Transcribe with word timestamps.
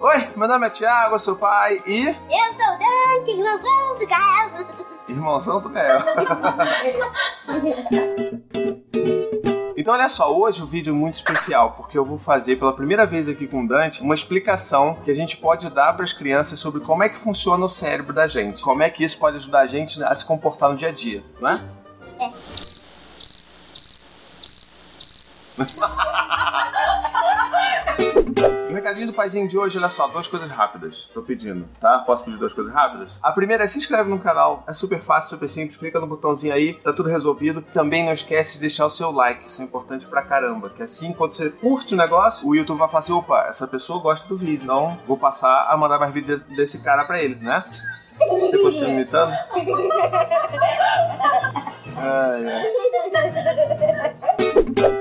Oi, 0.00 0.28
meu 0.36 0.48
nome 0.48 0.66
é 0.66 0.70
Thiago, 0.70 1.14
eu 1.14 1.20
sou 1.20 1.36
pai 1.36 1.80
e. 1.86 2.08
Eu 2.08 2.12
sou 2.12 2.74
o 2.74 2.78
Dante, 2.78 3.30
irmãozão 3.30 3.94
do 3.96 4.04
Gael. 4.08 4.50
Irmãozão 5.08 5.60
do 5.60 5.68
Gael. 5.68 6.02
Então, 9.76 9.92
olha 9.92 10.08
só, 10.08 10.32
hoje 10.34 10.62
o 10.62 10.66
vídeo 10.66 10.94
é 10.94 10.96
muito 10.96 11.16
especial, 11.16 11.72
porque 11.72 11.98
eu 11.98 12.06
vou 12.06 12.16
fazer 12.16 12.56
pela 12.56 12.72
primeira 12.72 13.04
vez 13.04 13.28
aqui 13.28 13.46
com 13.46 13.64
o 13.64 13.68
Dante 13.68 14.00
uma 14.00 14.14
explicação 14.14 14.94
que 15.04 15.10
a 15.10 15.14
gente 15.14 15.36
pode 15.36 15.68
dar 15.68 15.92
para 15.92 16.04
as 16.04 16.12
crianças 16.14 16.58
sobre 16.58 16.80
como 16.80 17.02
é 17.02 17.08
que 17.10 17.18
funciona 17.18 17.66
o 17.66 17.68
cérebro 17.68 18.14
da 18.14 18.26
gente, 18.26 18.62
como 18.62 18.82
é 18.82 18.88
que 18.88 19.04
isso 19.04 19.18
pode 19.18 19.36
ajudar 19.36 19.60
a 19.60 19.66
gente 19.66 20.02
a 20.02 20.14
se 20.14 20.24
comportar 20.24 20.70
no 20.70 20.76
dia 20.76 20.88
a 20.88 20.92
dia, 20.92 21.22
não 21.38 21.50
é? 21.50 21.60
É. 25.58 25.58
Recadinho 28.84 29.06
do 29.06 29.14
paizinho 29.14 29.48
de 29.48 29.56
hoje, 29.56 29.78
olha 29.78 29.88
só, 29.88 30.06
duas 30.08 30.28
coisas 30.28 30.50
rápidas. 30.50 31.08
Tô 31.14 31.22
pedindo, 31.22 31.66
tá? 31.80 32.00
Posso 32.00 32.22
pedir 32.22 32.36
duas 32.36 32.52
coisas 32.52 32.70
rápidas? 32.70 33.12
A 33.22 33.32
primeira 33.32 33.64
é 33.64 33.66
se 33.66 33.78
inscreve 33.78 34.10
no 34.10 34.18
canal, 34.18 34.62
é 34.68 34.74
super 34.74 35.00
fácil, 35.00 35.30
super 35.30 35.48
simples, 35.48 35.78
clica 35.78 35.98
no 35.98 36.06
botãozinho 36.06 36.52
aí, 36.52 36.74
tá 36.74 36.92
tudo 36.92 37.08
resolvido. 37.08 37.62
Também 37.62 38.04
não 38.04 38.12
esquece 38.12 38.56
de 38.56 38.60
deixar 38.60 38.84
o 38.84 38.90
seu 38.90 39.10
like, 39.10 39.48
isso 39.48 39.62
é 39.62 39.64
importante 39.64 40.06
pra 40.06 40.20
caramba. 40.20 40.68
Que 40.68 40.82
assim, 40.82 41.14
quando 41.14 41.30
você 41.30 41.48
curte 41.48 41.94
o 41.94 41.96
negócio, 41.96 42.46
o 42.46 42.54
YouTube 42.54 42.76
vai 42.76 42.88
falar 42.88 43.00
assim: 43.00 43.14
opa, 43.14 43.46
essa 43.48 43.66
pessoa 43.66 44.02
gosta 44.02 44.28
do 44.28 44.36
vídeo, 44.36 44.64
então 44.64 44.98
vou 45.06 45.16
passar 45.16 45.66
a 45.70 45.76
mandar 45.78 45.98
mais 45.98 46.12
vídeo 46.12 46.44
desse 46.54 46.82
cara 46.82 47.06
pra 47.06 47.22
ele, 47.22 47.36
né? 47.36 47.64
Você 48.18 48.58
continua 48.58 48.90
imitando? 48.90 49.32
Ai, 51.96 52.44
ai. 52.46 52.74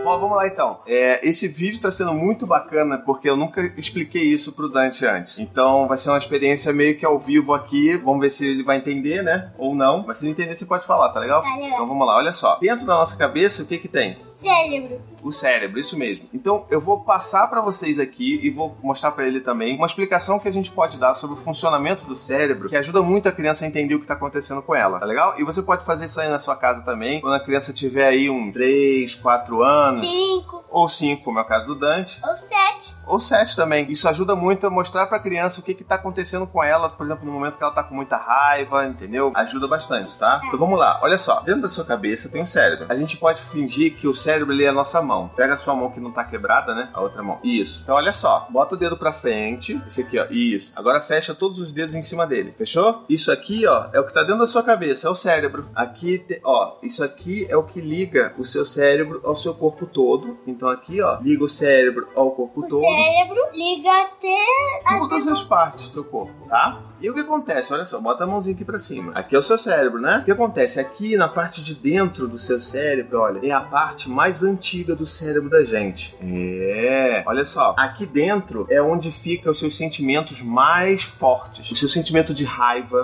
Bom, 0.04 0.20
vamos 0.20 0.36
lá 0.36 0.46
então. 0.46 0.80
É, 0.86 1.26
esse 1.28 1.48
vídeo 1.48 1.76
está 1.76 1.90
sendo 1.90 2.14
muito 2.14 2.46
bacana 2.46 2.98
porque 2.98 3.30
eu 3.30 3.38
nunca 3.38 3.62
expliquei 3.78 4.24
isso 4.24 4.52
pro 4.52 4.68
Dante 4.68 5.06
antes. 5.06 5.40
Então 5.40 5.88
vai 5.88 5.98
ser 5.98 6.10
uma 6.10 6.18
experiência 6.18 6.74
meio 6.74 6.98
que 6.98 7.06
ao 7.06 7.18
vivo 7.18 7.54
aqui. 7.54 7.96
Vamos 7.96 8.20
ver 8.20 8.30
se 8.30 8.46
ele 8.46 8.64
vai 8.64 8.78
entender, 8.78 9.24
né? 9.24 9.54
Ou 9.58 9.74
não. 9.74 10.04
Mas 10.06 10.18
se 10.18 10.26
não 10.26 10.32
entender, 10.32 10.56
você 10.56 10.66
pode 10.66 10.86
falar, 10.86 11.10
tá 11.10 11.22
legal? 11.22 11.42
Tá 11.42 11.56
legal. 11.56 11.70
Então 11.70 11.88
vamos 11.88 12.06
lá, 12.06 12.18
olha 12.18 12.34
só. 12.34 12.58
Dentro 12.60 12.86
da 12.86 12.96
nossa 12.96 13.16
cabeça, 13.16 13.64
o 13.64 13.66
que 13.66 13.78
que 13.78 13.88
tem? 13.88 14.18
Cérebro. 14.44 15.02
O 15.22 15.32
cérebro, 15.32 15.80
isso 15.80 15.98
mesmo. 15.98 16.28
Então 16.34 16.66
eu 16.70 16.82
vou 16.82 17.00
passar 17.02 17.48
para 17.48 17.62
vocês 17.62 18.00
aqui 18.00 18.40
e 18.44 18.50
vou 18.50 18.76
mostrar 18.84 19.12
para 19.12 19.26
ele 19.26 19.40
também 19.40 19.76
uma 19.78 19.86
explicação 19.88 20.38
que 20.40 20.48
a 20.48 20.52
gente 20.52 20.70
pode 20.72 20.98
dar 20.98 21.16
sobre 21.16 21.36
o 21.36 21.40
funcionamento 21.40 22.06
do 22.06 22.16
cérebro, 22.16 22.68
que 22.70 22.76
ajuda 22.76 23.02
muito 23.02 23.30
a 23.30 23.32
criança 23.32 23.64
a 23.64 23.68
entender 23.68 23.96
o 23.96 24.02
que 24.02 24.08
tá 24.08 24.14
acontecendo 24.16 24.62
com 24.62 24.76
ela, 24.76 25.00
tá 25.00 25.06
legal? 25.06 25.40
E 25.40 25.44
você 25.44 25.62
pode 25.62 25.86
fazer 25.86 26.06
isso 26.06 26.20
aí 26.20 26.30
na 26.30 26.40
sua 26.40 26.56
casa 26.56 26.82
também, 26.82 27.22
quando 27.22 27.36
a 27.36 27.40
criança 27.40 27.72
tiver 27.72 28.06
aí 28.08 28.30
um 28.30 28.52
3, 28.52 29.16
4 29.16 29.64
anos, 29.64 30.02
Cinco. 30.08 30.64
ou 30.70 30.90
5, 30.90 31.24
como 31.24 31.40
é 31.40 31.42
o 31.42 31.46
caso 31.46 31.68
do 31.68 31.76
Dante, 31.76 32.20
Ou 32.28 32.36
sete. 32.36 32.96
Ou 33.06 33.20
7 33.20 33.56
também. 33.56 33.90
Isso 33.92 34.08
ajuda 34.08 34.36
muito 34.36 34.66
a 34.66 34.70
mostrar 34.70 35.08
pra 35.08 35.20
criança 35.20 35.60
o 35.60 35.64
que 35.64 35.74
que 35.74 35.84
tá 35.84 35.96
acontecendo 35.96 36.48
com 36.48 36.64
ela, 36.64 36.90
por 36.90 37.06
exemplo, 37.06 37.26
no 37.26 37.32
momento 37.32 37.58
que 37.58 37.64
ela 37.64 37.74
tá 37.74 37.84
com 37.84 37.96
muita 37.96 38.18
raiva, 38.18 38.86
entendeu? 38.86 39.32
Ajuda 39.36 39.68
bastante, 39.68 40.16
tá? 40.16 40.42
Então 40.46 40.58
vamos 40.60 40.78
lá. 40.80 41.00
Olha 41.02 41.18
só, 41.18 41.40
dentro 41.42 41.62
da 41.64 41.70
sua 41.70 41.86
cabeça 41.86 42.30
tem 42.30 42.42
um 42.42 42.46
cérebro. 42.48 42.86
A 42.90 42.96
gente 42.96 43.18
pode 43.18 43.42
fingir 43.42 43.96
que 43.96 44.08
o 44.08 44.16
cérebro 44.16 44.54
ele 44.54 44.64
é 44.64 44.70
a 44.70 44.74
nossa 44.74 45.02
mão. 45.02 45.30
Pega 45.36 45.54
a 45.54 45.58
sua 45.58 45.76
mão 45.76 45.90
que 45.92 46.00
não 46.00 46.12
tá 46.12 46.24
quebrada, 46.24 46.74
né? 46.74 46.90
A 46.94 47.02
outra 47.02 47.22
mão. 47.24 47.40
Isso. 47.44 47.82
Então 47.84 47.96
olha 47.96 48.14
só, 48.14 48.48
bota 48.50 48.76
o 48.76 48.78
dedo 48.78 48.98
pra 48.98 49.14
frente. 49.14 49.82
Esse 49.88 50.02
aqui, 50.02 50.20
ó. 50.20 50.26
Isso. 50.30 50.72
Agora 50.76 51.02
fecha 51.02 51.34
todos 51.34 51.60
os 51.60 51.72
dedos 51.72 51.96
em 51.96 52.02
cima 52.04 52.26
dele. 52.26 52.54
Fechou? 52.58 53.04
Isso 53.10 53.32
aqui, 53.32 53.66
ó, 53.68 53.88
é 53.94 54.00
o 54.00 54.06
que 54.06 54.14
tá 54.14 54.22
dentro 54.22 54.40
da 54.40 54.48
sua 54.48 54.64
cabeça, 54.64 55.08
é 55.08 55.12
o 55.12 55.16
cérebro. 55.16 55.68
Aqui, 55.76 56.20
te- 56.20 56.40
ó, 56.44 56.78
isso 56.82 57.04
aqui 57.04 57.46
é 57.50 57.58
o 57.58 57.64
que 57.64 57.82
liga 57.82 58.34
o 58.38 58.46
seu 58.46 58.66
cérebro 58.66 59.22
ao 59.24 59.36
seu 59.36 59.54
corpo 59.54 59.86
todo. 59.86 60.38
Então 60.48 60.68
aqui, 60.70 61.02
ó, 61.02 61.18
liga 61.22 61.44
o 61.44 61.50
cérebro 61.50 62.08
ao 62.16 62.32
corpo 62.32 62.62
todo 62.68 62.82
cérebro 62.96 63.42
liga 63.54 63.90
até. 64.02 64.98
todas 65.00 65.28
as 65.28 65.44
partes 65.44 65.88
do 65.88 65.94
seu 65.94 66.04
corpo, 66.04 66.48
tá? 66.48 66.82
E 67.02 67.10
o 67.10 67.14
que 67.14 67.20
acontece? 67.20 67.74
Olha 67.74 67.84
só, 67.84 68.00
bota 68.00 68.24
a 68.24 68.28
mãozinha 68.28 68.56
aqui 68.56 68.64
pra 68.64 68.80
cima. 68.80 69.12
Aqui 69.14 69.36
é 69.36 69.40
o 69.40 69.44
seu 69.44 69.58
cérebro, 69.58 70.00
né? 70.00 70.20
O 70.20 70.24
que 70.24 70.32
acontece? 70.32 70.80
Aqui 70.80 71.18
na 71.18 71.28
parte 71.28 71.62
de 71.62 71.76
dentro 71.76 72.30
do 72.30 72.38
seu 72.38 72.62
cérebro, 72.62 73.20
olha, 73.20 73.46
é 73.46 73.52
a 73.52 73.60
parte 73.60 74.10
mais 74.10 74.42
antiga 74.42 74.96
do 74.96 75.06
cérebro 75.06 75.50
da 75.50 75.64
gente. 75.64 76.16
É. 76.22 77.22
Olha 77.26 77.44
só, 77.44 77.76
aqui 77.78 78.06
dentro 78.06 78.66
é 78.70 78.82
onde 78.82 79.12
ficam 79.12 79.52
os 79.52 79.60
seus 79.60 79.76
sentimentos 79.76 80.42
mais 80.42 81.04
fortes. 81.04 81.70
O 81.70 81.76
seu 81.76 81.90
sentimento 81.90 82.34
de 82.34 82.46
raiva, 82.46 83.02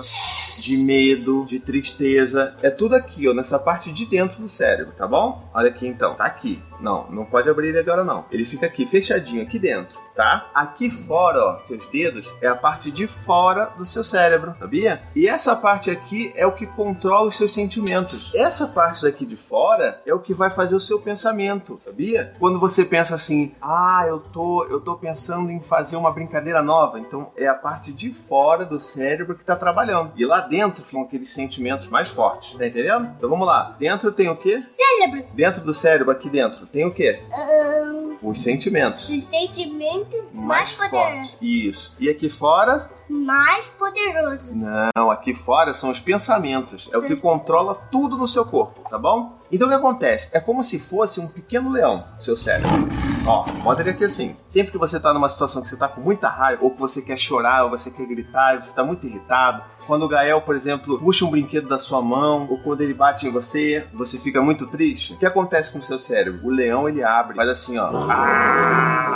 de 0.62 0.76
medo, 0.78 1.44
de 1.46 1.58
tristeza. 1.58 2.54
É 2.62 2.70
tudo 2.70 2.94
aqui, 2.94 3.28
ó, 3.28 3.34
nessa 3.34 3.58
parte 3.58 3.92
de 3.92 4.06
dentro 4.06 4.40
do 4.40 4.48
cérebro, 4.48 4.92
tá 4.96 5.06
bom? 5.06 5.48
Olha 5.54 5.70
aqui 5.70 5.86
então, 5.86 6.14
tá 6.14 6.24
aqui. 6.24 6.62
Não, 6.80 7.10
não 7.10 7.24
pode 7.24 7.48
abrir 7.48 7.68
ele 7.68 7.78
agora 7.78 8.04
não. 8.04 8.24
Ele 8.30 8.44
fica 8.44 8.66
aqui, 8.66 8.86
fechadinho, 8.86 9.42
aqui 9.42 9.58
dentro, 9.58 9.98
tá? 10.20 10.50
Aqui 10.54 10.90
fora, 10.90 11.42
ó, 11.42 11.58
seus 11.64 11.86
dedos, 11.86 12.30
é 12.42 12.46
a 12.46 12.54
parte 12.54 12.90
de 12.90 13.06
fora 13.06 13.70
do 13.78 13.86
seu 13.86 14.04
cérebro, 14.04 14.54
sabia? 14.58 15.00
E 15.16 15.26
essa 15.26 15.56
parte 15.56 15.90
aqui 15.90 16.30
é 16.36 16.46
o 16.46 16.52
que 16.52 16.66
controla 16.66 17.28
os 17.28 17.38
seus 17.38 17.54
sentimentos. 17.54 18.30
Essa 18.34 18.66
parte 18.66 19.00
daqui 19.00 19.24
de 19.24 19.34
fora 19.34 19.98
é 20.04 20.12
o 20.12 20.18
que 20.18 20.34
vai 20.34 20.50
fazer 20.50 20.74
o 20.74 20.80
seu 20.80 21.00
pensamento, 21.00 21.80
sabia? 21.82 22.34
Quando 22.38 22.60
você 22.60 22.84
pensa 22.84 23.14
assim, 23.14 23.54
ah, 23.62 24.04
eu 24.06 24.20
tô, 24.20 24.66
eu 24.66 24.78
tô 24.78 24.94
pensando 24.94 25.50
em 25.50 25.62
fazer 25.62 25.96
uma 25.96 26.10
brincadeira 26.10 26.60
nova, 26.60 27.00
então 27.00 27.32
é 27.34 27.46
a 27.46 27.54
parte 27.54 27.90
de 27.90 28.12
fora 28.12 28.66
do 28.66 28.78
cérebro 28.78 29.34
que 29.34 29.42
tá 29.42 29.56
trabalhando. 29.56 30.12
E 30.16 30.26
lá 30.26 30.40
dentro 30.40 30.84
ficam 30.84 31.00
aqueles 31.00 31.32
sentimentos 31.32 31.88
mais 31.88 32.10
fortes, 32.10 32.58
tá 32.58 32.66
entendendo? 32.66 33.10
Então 33.16 33.30
vamos 33.30 33.46
lá. 33.46 33.74
Dentro 33.78 34.12
tem 34.12 34.28
o 34.28 34.36
quê? 34.36 34.62
Cérebro. 34.76 35.24
Dentro 35.32 35.62
do 35.62 35.72
cérebro, 35.72 36.12
aqui 36.12 36.28
dentro, 36.28 36.66
tem 36.66 36.84
o 36.84 36.92
quê? 36.92 37.20
Ahn, 37.32 37.69
Os 38.22 38.38
sentimentos. 38.42 39.08
os 39.08 39.24
sentimentos 39.24 40.24
mais, 40.34 40.46
Mais 40.46 40.72
poderosos. 40.72 41.36
Isso. 41.40 41.94
E 41.98 42.08
aqui 42.10 42.28
fora? 42.28 42.90
Mais 43.08 43.66
poderosos. 43.66 44.54
Não, 44.54 45.10
aqui 45.10 45.34
fora 45.34 45.74
são 45.74 45.90
os 45.90 45.98
pensamentos. 46.00 46.88
É 46.92 46.98
o 46.98 47.02
que 47.02 47.14
Sim. 47.14 47.20
controla 47.20 47.74
tudo 47.90 48.16
no 48.16 48.28
seu 48.28 48.44
corpo, 48.44 48.88
tá 48.88 48.98
bom? 48.98 49.36
Então 49.50 49.66
o 49.66 49.70
que 49.70 49.76
acontece? 49.76 50.30
É 50.32 50.40
como 50.40 50.62
se 50.62 50.78
fosse 50.78 51.18
um 51.18 51.26
pequeno 51.26 51.70
leão, 51.70 52.04
seu 52.20 52.36
cérebro. 52.36 52.70
Ó, 53.26 53.44
ele 53.78 53.90
aqui 53.90 54.04
assim. 54.04 54.36
Sempre 54.48 54.72
que 54.72 54.78
você 54.78 54.98
tá 54.98 55.12
numa 55.12 55.28
situação 55.28 55.62
que 55.62 55.68
você 55.68 55.76
tá 55.76 55.88
com 55.88 56.00
muita 56.00 56.28
raiva, 56.28 56.64
ou 56.64 56.70
que 56.70 56.80
você 56.80 57.02
quer 57.02 57.18
chorar, 57.18 57.64
ou 57.64 57.70
você 57.70 57.90
quer 57.90 58.06
gritar, 58.06 58.56
e 58.56 58.64
você 58.64 58.72
tá 58.72 58.82
muito 58.82 59.06
irritado. 59.06 59.62
Quando 59.86 60.04
o 60.04 60.08
Gael, 60.08 60.40
por 60.42 60.56
exemplo, 60.56 60.98
puxa 60.98 61.24
um 61.24 61.30
brinquedo 61.30 61.68
da 61.68 61.78
sua 61.78 62.00
mão, 62.02 62.46
ou 62.50 62.58
quando 62.58 62.80
ele 62.80 62.94
bate 62.94 63.26
em 63.26 63.30
você, 63.30 63.86
você 63.92 64.18
fica 64.18 64.40
muito 64.42 64.66
triste. 64.66 65.14
O 65.14 65.18
que 65.18 65.26
acontece 65.26 65.72
com 65.72 65.78
o 65.78 65.82
seu 65.82 65.98
cérebro? 65.98 66.40
O 66.44 66.50
leão, 66.50 66.88
ele 66.88 67.02
abre, 67.02 67.36
faz 67.36 67.48
assim, 67.48 67.78
ó. 67.78 67.90
Ah! 68.10 69.09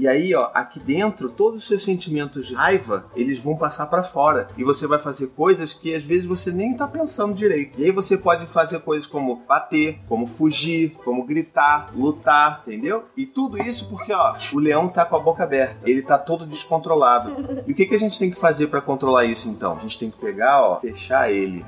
E 0.00 0.08
aí, 0.08 0.34
ó, 0.34 0.50
aqui 0.54 0.80
dentro, 0.80 1.28
todos 1.28 1.60
os 1.60 1.68
seus 1.68 1.84
sentimentos 1.84 2.46
de 2.46 2.54
raiva, 2.54 3.04
eles 3.14 3.38
vão 3.38 3.54
passar 3.54 3.86
pra 3.86 4.02
fora. 4.02 4.48
E 4.56 4.64
você 4.64 4.86
vai 4.86 4.98
fazer 4.98 5.26
coisas 5.28 5.74
que 5.74 5.94
às 5.94 6.02
vezes 6.02 6.24
você 6.24 6.50
nem 6.50 6.74
tá 6.74 6.88
pensando 6.88 7.34
direito. 7.34 7.78
E 7.78 7.84
aí 7.84 7.90
você 7.90 8.16
pode 8.16 8.46
fazer 8.46 8.80
coisas 8.80 9.06
como 9.06 9.42
bater, 9.46 9.98
como 10.08 10.26
fugir, 10.26 10.92
como 11.04 11.26
gritar, 11.26 11.90
lutar, 11.94 12.62
entendeu? 12.66 13.04
E 13.14 13.26
tudo 13.26 13.60
isso 13.60 13.90
porque, 13.90 14.10
ó, 14.10 14.36
o 14.54 14.58
leão 14.58 14.88
tá 14.88 15.04
com 15.04 15.16
a 15.16 15.20
boca 15.20 15.44
aberta. 15.44 15.76
Ele 15.84 16.00
tá 16.00 16.16
todo 16.16 16.46
descontrolado. 16.46 17.36
E 17.66 17.72
o 17.72 17.74
que, 17.74 17.84
que 17.84 17.94
a 17.94 18.00
gente 18.00 18.18
tem 18.18 18.30
que 18.30 18.40
fazer 18.40 18.68
pra 18.68 18.80
controlar 18.80 19.26
isso 19.26 19.50
então? 19.50 19.76
A 19.76 19.80
gente 19.80 19.98
tem 19.98 20.10
que 20.10 20.18
pegar, 20.18 20.62
ó, 20.62 20.80
fechar 20.80 21.30
ele. 21.30 21.62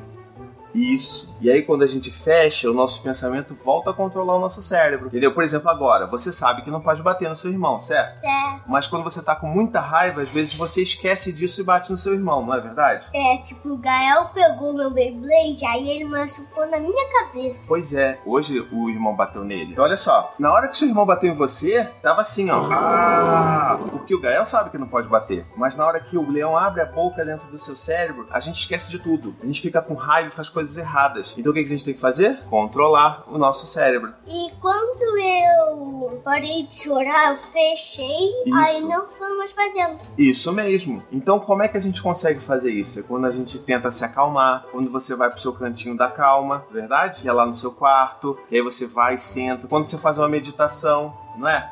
Isso. 0.74 1.34
E 1.40 1.50
aí, 1.50 1.62
quando 1.62 1.82
a 1.82 1.86
gente 1.86 2.10
fecha, 2.10 2.70
o 2.70 2.74
nosso 2.74 3.02
pensamento 3.02 3.56
volta 3.64 3.90
a 3.90 3.94
controlar 3.94 4.36
o 4.36 4.40
nosso 4.40 4.62
cérebro. 4.62 5.08
Entendeu? 5.08 5.34
Por 5.34 5.42
exemplo, 5.42 5.68
agora, 5.68 6.06
você 6.06 6.32
sabe 6.32 6.62
que 6.62 6.70
não 6.70 6.80
pode 6.80 7.02
bater 7.02 7.28
no 7.28 7.36
seu 7.36 7.50
irmão, 7.50 7.80
certo? 7.80 8.20
Certo. 8.20 8.62
Mas 8.66 8.86
quando 8.86 9.02
você 9.02 9.22
tá 9.22 9.34
com 9.34 9.46
muita 9.46 9.80
raiva, 9.80 10.20
às 10.20 10.32
vezes 10.32 10.56
você 10.56 10.82
esquece 10.82 11.32
disso 11.32 11.60
e 11.60 11.64
bate 11.64 11.90
no 11.90 11.98
seu 11.98 12.14
irmão, 12.14 12.44
não 12.44 12.54
é 12.54 12.60
verdade? 12.60 13.06
É, 13.12 13.38
tipo, 13.38 13.70
o 13.70 13.76
Gael 13.76 14.26
pegou 14.32 14.72
meu 14.72 14.90
Beyblade, 14.90 15.64
aí 15.66 15.90
ele 15.90 16.04
machucou 16.04 16.66
na 16.68 16.78
minha 16.78 17.12
cabeça. 17.12 17.64
Pois 17.66 17.92
é, 17.92 18.18
hoje 18.24 18.66
o 18.70 18.88
irmão 18.88 19.16
bateu 19.16 19.44
nele. 19.44 19.72
Então 19.72 19.84
olha 19.84 19.96
só, 19.96 20.32
na 20.38 20.52
hora 20.52 20.68
que 20.68 20.76
seu 20.76 20.88
irmão 20.88 21.04
bateu 21.04 21.30
em 21.30 21.36
você, 21.36 21.84
tava 22.00 22.20
assim, 22.22 22.50
ó. 22.50 22.68
Ah! 22.72 23.78
Porque 23.90 24.14
o 24.14 24.20
Gael 24.20 24.46
sabe 24.46 24.70
que 24.70 24.78
não 24.78 24.88
pode 24.88 25.08
bater. 25.08 25.44
Mas 25.56 25.76
na 25.76 25.86
hora 25.86 26.00
que 26.00 26.16
o 26.16 26.30
leão 26.30 26.56
abre 26.56 26.82
a 26.82 26.86
boca 26.86 27.24
dentro 27.24 27.48
do 27.48 27.58
seu 27.58 27.76
cérebro, 27.76 28.26
a 28.30 28.38
gente 28.38 28.60
esquece 28.60 28.90
de 28.90 28.98
tudo. 28.98 29.34
A 29.42 29.46
gente 29.46 29.60
fica 29.60 29.82
com 29.82 29.94
raiva 29.94 30.28
e 30.28 30.32
faz 30.32 30.48
coisas 30.48 30.61
erradas. 30.76 31.34
Então 31.36 31.50
o 31.50 31.54
que 31.54 31.60
a 31.60 31.66
gente 31.66 31.84
tem 31.84 31.94
que 31.94 32.00
fazer? 32.00 32.38
Controlar 32.50 33.24
o 33.28 33.38
nosso 33.38 33.66
cérebro. 33.66 34.12
E 34.26 34.50
quando 34.60 35.18
eu 35.18 36.20
parei 36.24 36.64
de 36.64 36.76
chorar, 36.76 37.32
eu 37.32 37.38
fechei, 37.38 38.30
Isso. 38.46 38.56
aí 38.56 38.80
não 38.82 39.06
fui 39.08 39.28
mais 39.36 39.52
fazendo. 39.52 39.98
Isso 40.16 40.52
mesmo. 40.52 41.02
Então, 41.10 41.40
como 41.40 41.62
é 41.62 41.68
que 41.68 41.76
a 41.76 41.80
gente 41.80 42.02
consegue 42.02 42.40
fazer 42.40 42.70
isso? 42.70 43.00
É 43.00 43.02
quando 43.02 43.26
a 43.26 43.32
gente 43.32 43.58
tenta 43.58 43.90
se 43.90 44.04
acalmar, 44.04 44.64
quando 44.70 44.90
você 44.90 45.14
vai 45.14 45.30
pro 45.30 45.40
seu 45.40 45.52
cantinho 45.52 45.96
da 45.96 46.08
calma, 46.08 46.64
verdade? 46.70 47.22
Que 47.22 47.28
é 47.28 47.32
lá 47.32 47.46
no 47.46 47.54
seu 47.54 47.72
quarto, 47.72 48.38
e 48.50 48.56
aí 48.56 48.62
você 48.62 48.86
vai 48.86 49.14
e 49.14 49.18
senta. 49.18 49.66
Quando 49.66 49.86
você 49.86 49.98
faz 49.98 50.18
uma 50.18 50.28
meditação, 50.28 51.16
não 51.36 51.48
é? 51.48 51.70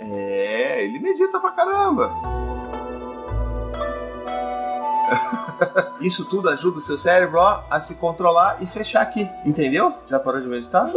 É, 0.00 0.84
ele 0.84 0.98
medita 0.98 1.40
pra 1.40 1.50
caramba. 1.52 2.12
Isso 6.00 6.24
tudo 6.24 6.48
ajuda 6.48 6.78
o 6.78 6.82
seu 6.82 6.96
cérebro 6.96 7.40
ó, 7.40 7.64
a 7.68 7.80
se 7.80 7.96
controlar 7.96 8.58
e 8.60 8.66
fechar 8.66 9.02
aqui, 9.02 9.28
entendeu? 9.44 9.92
Já 10.06 10.18
parou 10.18 10.40
de 10.40 10.46
meditar? 10.46 10.86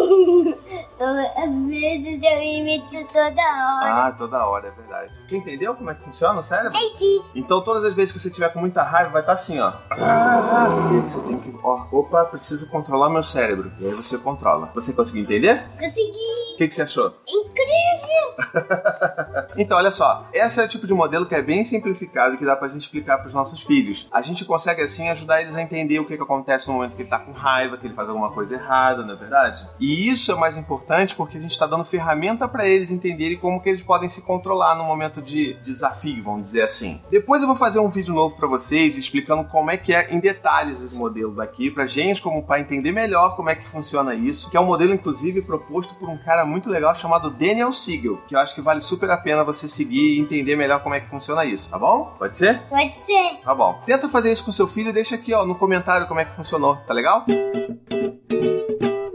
Às 1.01 1.51
vezes 1.67 2.21
eu 2.21 2.41
imito 2.43 2.91
toda 3.11 3.41
hora. 3.41 4.05
Ah, 4.07 4.15
toda 4.15 4.45
hora, 4.45 4.67
é 4.67 4.71
verdade. 4.71 5.11
Você 5.27 5.37
entendeu 5.37 5.73
como 5.73 5.89
é 5.89 5.95
que 5.95 6.03
funciona 6.03 6.39
o 6.39 6.43
cérebro? 6.43 6.77
Entendi. 6.77 7.21
Então 7.33 7.63
todas 7.63 7.83
as 7.85 7.95
vezes 7.95 8.11
que 8.11 8.19
você 8.19 8.29
tiver 8.29 8.49
com 8.49 8.59
muita 8.59 8.83
raiva, 8.83 9.09
vai 9.09 9.21
estar 9.21 9.33
assim, 9.33 9.59
ó. 9.59 9.73
Aí 9.89 10.99
você 11.01 11.19
tem 11.21 11.39
que, 11.39 11.57
ó, 11.63 11.87
opa, 11.91 12.25
preciso 12.25 12.67
controlar 12.67 13.09
meu 13.09 13.23
cérebro. 13.23 13.71
E 13.79 13.85
aí 13.85 13.91
você 13.91 14.19
controla. 14.19 14.69
Você 14.75 14.93
conseguiu 14.93 15.23
entender? 15.23 15.63
Consegui. 15.79 16.53
O 16.53 16.57
que, 16.57 16.67
que 16.67 16.75
você 16.75 16.83
achou? 16.83 17.15
Incrível. 17.27 17.90
Então, 19.57 19.77
olha 19.77 19.91
só, 19.91 20.27
esse 20.33 20.61
é 20.61 20.63
o 20.63 20.67
tipo 20.67 20.87
de 20.87 20.93
modelo 20.93 21.25
que 21.25 21.35
é 21.35 21.41
bem 21.41 21.63
simplificado 21.63 22.35
e 22.35 22.37
que 22.37 22.45
dá 22.45 22.55
pra 22.55 22.69
gente 22.69 22.83
explicar 22.83 23.17
pros 23.17 23.33
nossos 23.33 23.61
filhos. 23.61 24.07
A 24.11 24.21
gente 24.21 24.45
consegue, 24.45 24.81
assim, 24.81 25.09
ajudar 25.09 25.41
eles 25.41 25.55
a 25.55 25.61
entender 25.61 25.99
o 25.99 26.05
que, 26.05 26.15
que 26.15 26.23
acontece 26.23 26.67
no 26.67 26.75
momento 26.75 26.95
que 26.95 27.01
ele 27.01 27.09
tá 27.09 27.19
com 27.19 27.31
raiva, 27.31 27.77
que 27.77 27.85
ele 27.85 27.93
faz 27.93 28.07
alguma 28.07 28.31
coisa 28.31 28.55
errada, 28.55 29.03
não 29.03 29.13
é 29.13 29.17
verdade? 29.17 29.67
E 29.79 30.07
isso 30.07 30.31
é 30.31 30.35
mais 30.35 30.57
importante 30.57 31.15
porque 31.15 31.37
a 31.37 31.41
gente 31.41 31.57
tá 31.57 31.67
dando 31.67 31.83
ferramenta 31.83 32.47
para 32.47 32.67
eles 32.67 32.91
entenderem 32.91 33.37
como 33.37 33.61
que 33.61 33.69
eles 33.69 33.81
podem 33.81 34.07
se 34.07 34.21
controlar 34.21 34.75
no 34.75 34.83
momento 34.83 35.21
de 35.21 35.55
desafio, 35.63 36.23
vamos 36.23 36.43
dizer 36.43 36.61
assim. 36.61 37.01
Depois 37.09 37.41
eu 37.41 37.47
vou 37.47 37.57
fazer 37.57 37.79
um 37.79 37.89
vídeo 37.89 38.13
novo 38.13 38.35
para 38.35 38.47
vocês 38.47 38.97
explicando 38.97 39.43
como 39.43 39.69
é 39.69 39.77
que 39.77 39.93
é 39.93 40.13
em 40.13 40.19
detalhes 40.19 40.81
esse 40.81 40.97
modelo 40.97 41.35
daqui, 41.35 41.69
pra 41.69 41.87
gente, 41.87 42.21
como 42.21 42.43
pai, 42.43 42.61
entender 42.61 42.91
melhor 42.91 43.35
como 43.35 43.49
é 43.49 43.55
que 43.55 43.67
funciona 43.67 44.13
isso, 44.15 44.49
que 44.49 44.57
é 44.57 44.59
um 44.59 44.65
modelo, 44.65 44.93
inclusive, 44.93 45.41
proposto 45.41 45.93
por 45.95 46.09
um 46.09 46.17
cara 46.17 46.45
muito 46.45 46.69
legal 46.69 46.95
chamado 46.95 47.29
Daniel 47.29 47.73
Siegel, 47.73 48.20
que 48.27 48.35
eu 48.35 48.39
acho 48.39 48.55
que 48.55 48.61
vale 48.61 48.81
super 48.81 49.09
a 49.09 49.17
pena 49.17 49.43
você 49.43 49.67
seguir 49.67 50.15
e 50.15 50.19
entender 50.19 50.55
melhor 50.55 50.81
como 50.81 50.95
é 50.95 50.99
que 50.99 51.09
funciona 51.09 51.45
isso, 51.45 51.69
tá 51.69 51.77
bom? 51.77 52.15
Pode 52.17 52.37
ser? 52.37 52.59
Pode 52.69 52.91
ser. 52.91 53.39
Tá 53.43 53.53
bom. 53.53 53.81
Tenta 53.85 54.09
fazer 54.09 54.31
isso 54.31 54.45
com 54.45 54.51
seu 54.51 54.67
filho 54.67 54.89
e 54.89 54.93
deixa 54.93 55.15
aqui, 55.15 55.33
ó, 55.33 55.45
no 55.45 55.55
comentário 55.55 56.07
como 56.07 56.19
é 56.19 56.25
que 56.25 56.35
funcionou, 56.35 56.75
tá 56.77 56.93
legal? 56.93 57.25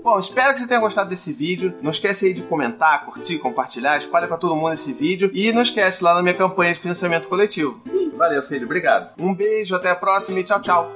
Bom, 0.03 0.21
espero 0.21 0.55
que 0.55 0.61
você 0.61 0.69
tenha 0.69 0.79
gostado 0.79 1.11
desse 1.11 1.33
vídeo. 1.33 1.75
Não 1.83 1.91
esquece 1.91 2.27
aí 2.27 2.33
de 2.33 2.43
comentar, 2.43 3.05
curtir, 3.05 3.39
compartilhar, 3.39 3.99
espalha 3.99 4.29
pra 4.29 4.37
todo 4.37 4.55
mundo 4.55 4.73
esse 4.73 4.93
vídeo. 4.93 5.31
E 5.35 5.53
não 5.53 5.63
esquece 5.63 6.05
lá 6.05 6.15
na 6.15 6.23
minha 6.23 6.33
campanha 6.33 6.73
de 6.73 6.79
financiamento 6.79 7.27
coletivo. 7.27 7.83
Valeu, 8.17 8.43
filho. 8.47 8.67
Obrigado. 8.67 9.11
Um 9.21 9.35
beijo, 9.35 9.75
até 9.75 9.91
a 9.91 9.97
próxima 9.97 10.39
e 10.39 10.45
tchau, 10.45 10.63
tchau. 10.63 10.93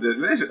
Beijo. 0.00 0.46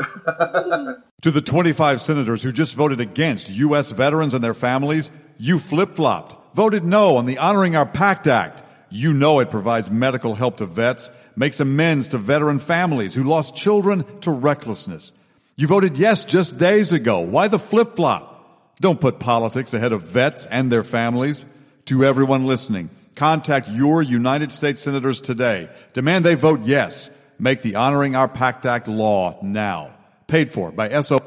To 1.21 1.31
the 1.31 1.41
25 1.41 2.01
senators 2.01 2.43
who 2.43 2.51
just 2.53 2.75
voted 2.75 2.99
against 2.99 3.49
U.S. 3.49 3.93
veterans 3.93 4.33
and 4.33 4.41
their 4.41 4.53
families, 4.53 5.09
you 5.37 5.59
flip 5.59 5.95
flopped, 5.95 6.55
voted 6.55 6.83
no 6.83 7.17
on 7.17 7.25
the 7.25 7.37
Honoring 7.37 7.75
Our 7.75 7.85
Pact 7.85 8.27
Act. 8.27 8.63
You 8.89 9.13
know 9.13 9.39
it 9.39 9.49
provides 9.49 9.91
medical 9.91 10.35
help 10.35 10.57
to 10.57 10.65
vets, 10.65 11.11
makes 11.35 11.59
amends 11.59 12.09
to 12.09 12.17
veteran 12.17 12.59
families 12.59 13.13
who 13.13 13.23
lost 13.23 13.55
children 13.55 14.03
to 14.21 14.31
recklessness. 14.31 15.11
You 15.55 15.67
voted 15.67 15.97
yes 15.97 16.25
just 16.25 16.57
days 16.57 16.93
ago. 16.93 17.19
Why 17.19 17.47
the 17.47 17.59
flip 17.59 17.95
flop? 17.95 18.75
Don't 18.79 19.01
put 19.01 19.19
politics 19.19 19.73
ahead 19.73 19.91
of 19.91 20.03
vets 20.03 20.45
and 20.45 20.71
their 20.71 20.83
families. 20.83 21.45
To 21.85 22.03
everyone 22.03 22.45
listening, 22.45 22.89
contact 23.15 23.69
your 23.69 24.01
United 24.01 24.51
States 24.51 24.81
senators 24.81 25.21
today. 25.21 25.69
Demand 25.93 26.25
they 26.25 26.35
vote 26.35 26.63
yes. 26.63 27.09
Make 27.39 27.61
the 27.61 27.75
Honoring 27.75 28.15
Our 28.15 28.27
Pact 28.27 28.65
Act 28.65 28.87
law 28.87 29.39
now. 29.41 29.93
Paid 30.27 30.51
for 30.51 30.71
by 30.71 31.01
SO. 31.01 31.19